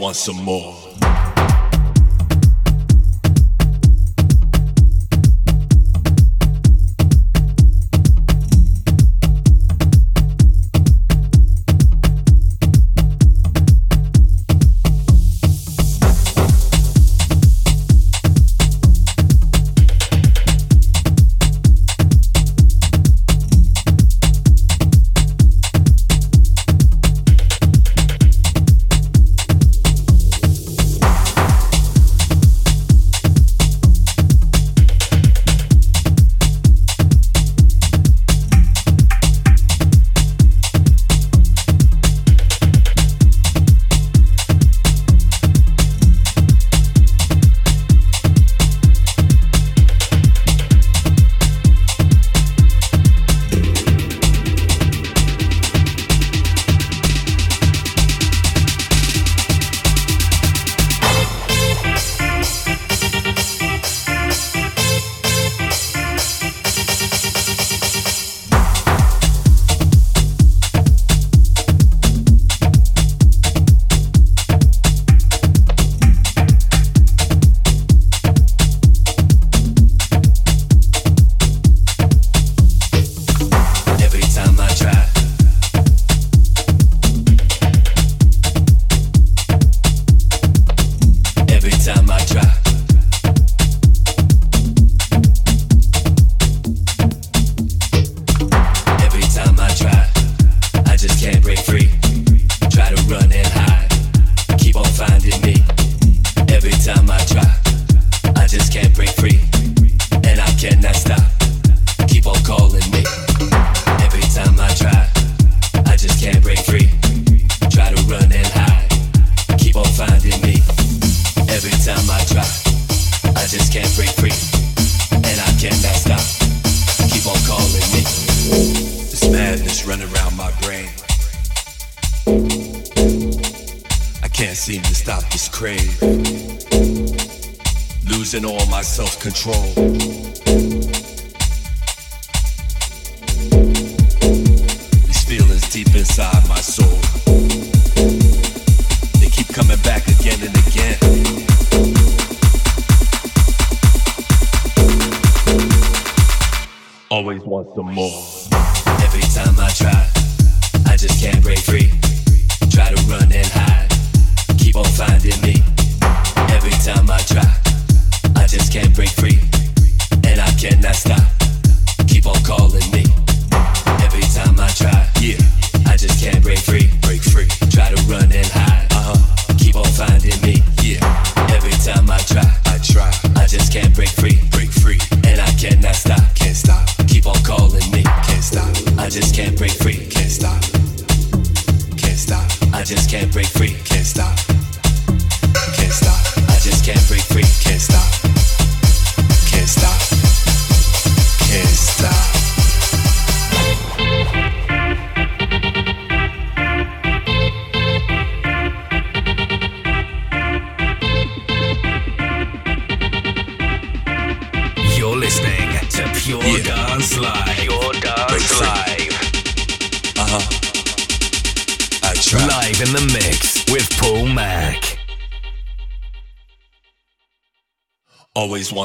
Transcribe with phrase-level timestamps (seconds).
[0.00, 0.79] Want some more.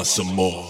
[0.06, 0.65] Some more.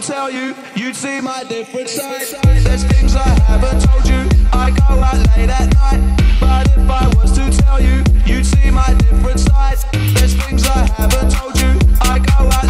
[0.00, 2.26] To tell you, you'd see my different side.
[2.42, 4.28] There's things I haven't told you.
[4.52, 6.36] I go out late at night.
[6.40, 9.78] But if I was to tell you, you'd see my different side.
[9.92, 11.78] There's things I haven't told you.
[12.02, 12.65] I go out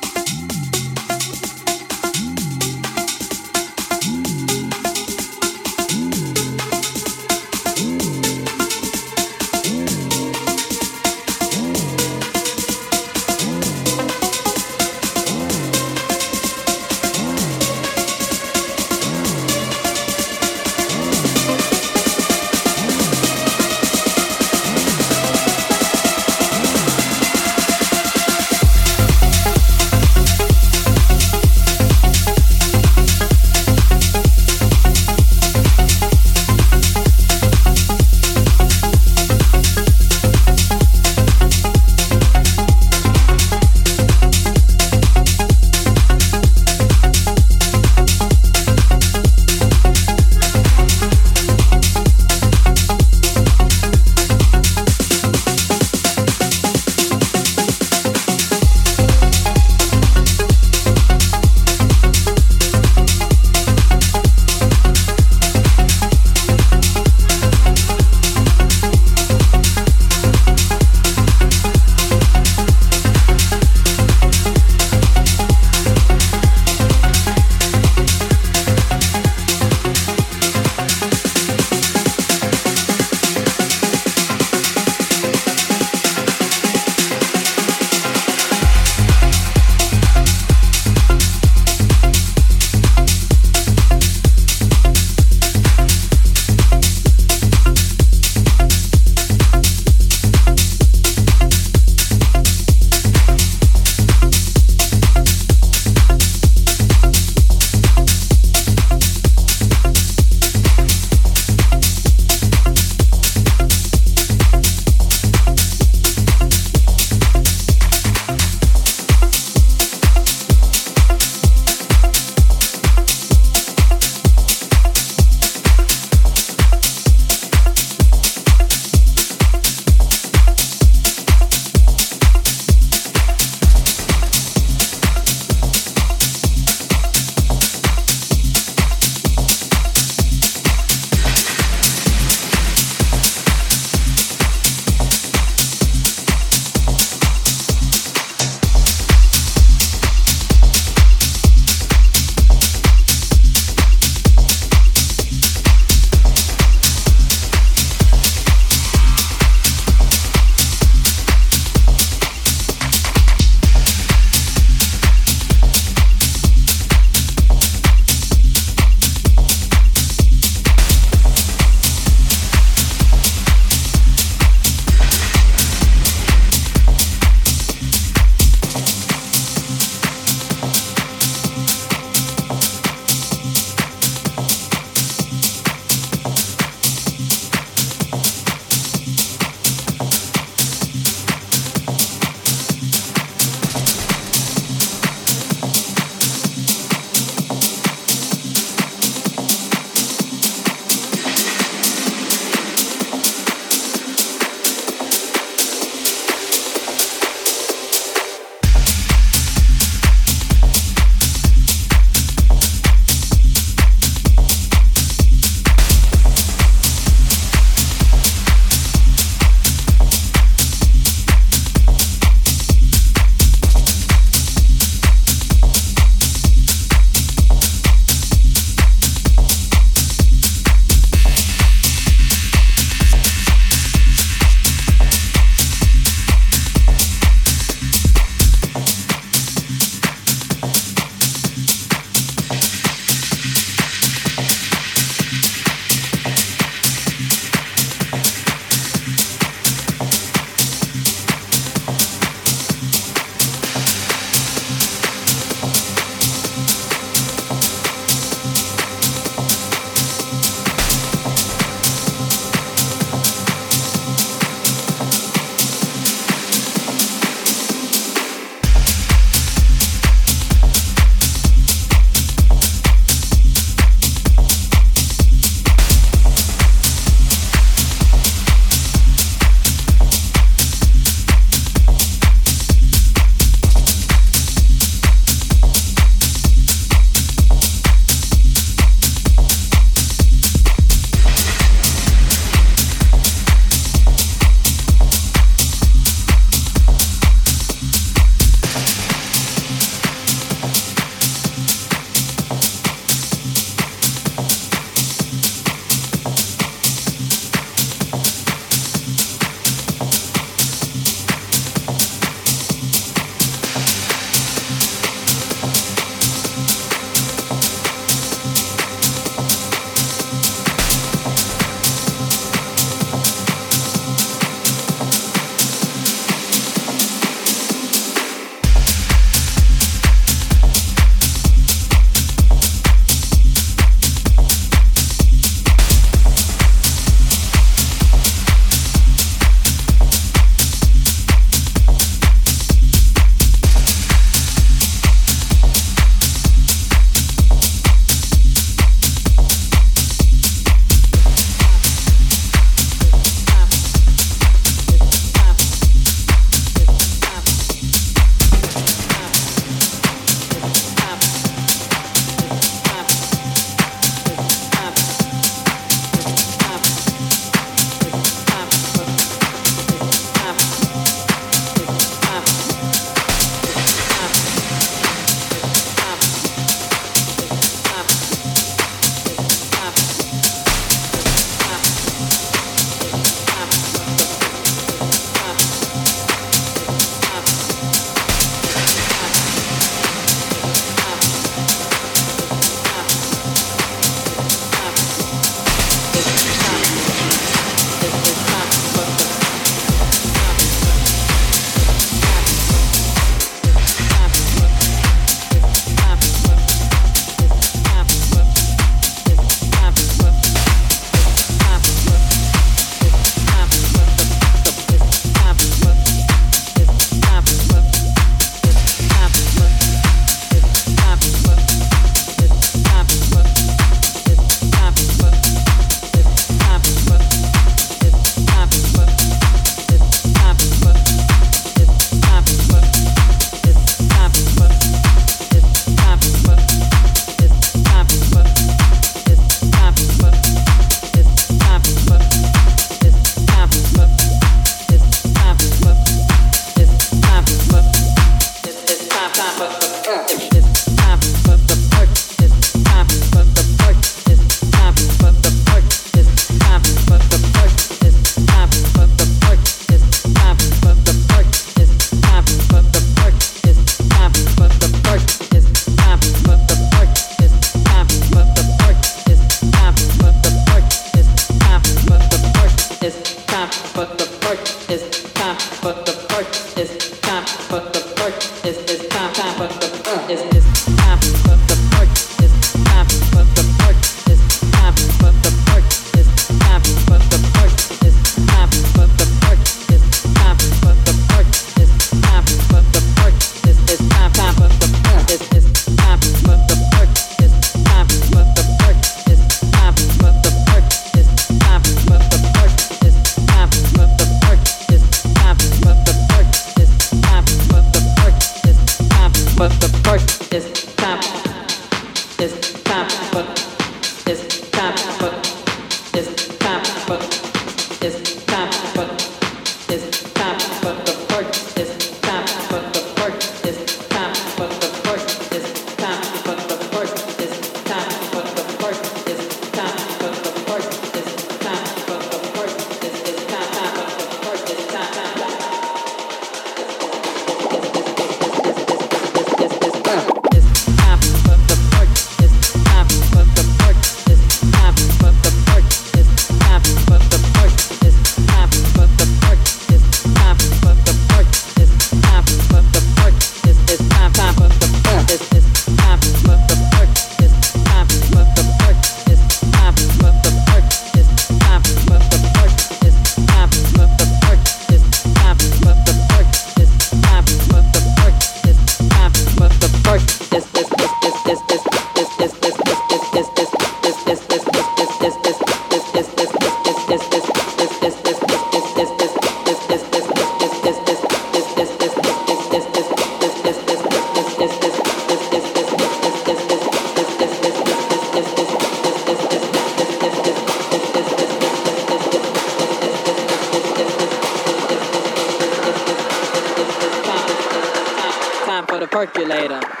[599.01, 600.00] the